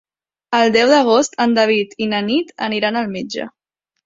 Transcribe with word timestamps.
El 0.59 0.71
deu 0.75 0.93
d'agost 0.93 1.37
en 1.45 1.53
David 1.59 1.93
i 2.07 2.09
na 2.15 2.23
Nit 2.31 2.51
aniran 2.71 2.99
al 3.05 3.13
metge. 3.19 3.47